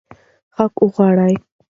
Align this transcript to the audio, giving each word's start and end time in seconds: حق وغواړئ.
حق 0.57 0.75
وغواړئ. 0.85 1.33